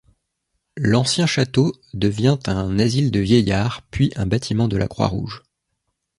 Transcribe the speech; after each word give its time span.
L'ancien 0.79 1.27
château 1.27 1.73
devient 1.93 2.39
un 2.47 2.79
asile 2.79 3.11
de 3.11 3.19
vieillards, 3.19 3.83
puis 3.91 4.11
un 4.15 4.25
bâtiment 4.25 4.67
de 4.67 4.75
la 4.75 4.87
Croix-Rouge. 4.87 5.43